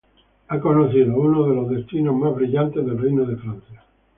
Ha 0.47 0.59
conocido 0.59 1.03
el 1.03 1.11
uno 1.11 1.45
de 1.47 1.53
los 1.55 1.69
destinos 1.69 2.15
los 2.15 2.23
más 2.23 2.33
brillantes 2.33 2.83
del 2.83 2.97
reino 2.97 3.23
de 3.23 3.35
Francia. 3.35 3.83